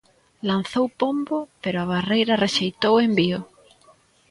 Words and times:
Lanzou 0.49 0.85
Pombo 1.01 1.37
pero 1.63 1.77
a 1.79 1.89
barreira 1.93 2.41
rexeitou 2.45 2.93
o 2.95 3.03
envío. 3.07 3.39